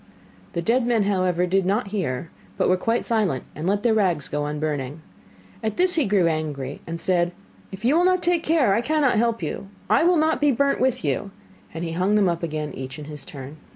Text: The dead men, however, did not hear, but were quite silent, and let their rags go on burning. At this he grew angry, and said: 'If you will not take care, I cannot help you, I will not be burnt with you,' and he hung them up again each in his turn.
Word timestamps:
The 0.53 0.63
dead 0.63 0.83
men, 0.87 1.03
however, 1.03 1.45
did 1.45 1.63
not 1.63 1.89
hear, 1.89 2.31
but 2.57 2.67
were 2.67 2.75
quite 2.75 3.05
silent, 3.05 3.43
and 3.55 3.67
let 3.67 3.83
their 3.83 3.93
rags 3.93 4.29
go 4.29 4.45
on 4.45 4.59
burning. 4.59 5.03
At 5.61 5.77
this 5.77 5.93
he 5.93 6.05
grew 6.07 6.25
angry, 6.25 6.81
and 6.87 6.99
said: 6.99 7.33
'If 7.71 7.85
you 7.85 7.95
will 7.95 8.05
not 8.05 8.23
take 8.23 8.41
care, 8.41 8.73
I 8.73 8.81
cannot 8.81 9.17
help 9.19 9.43
you, 9.43 9.67
I 9.91 10.03
will 10.03 10.17
not 10.17 10.41
be 10.41 10.51
burnt 10.51 10.79
with 10.79 11.05
you,' 11.05 11.29
and 11.71 11.83
he 11.85 11.91
hung 11.91 12.15
them 12.15 12.27
up 12.29 12.41
again 12.41 12.73
each 12.73 12.97
in 12.97 13.05
his 13.05 13.23
turn. 13.23 13.57